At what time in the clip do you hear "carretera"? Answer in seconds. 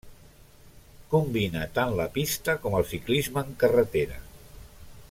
3.65-4.21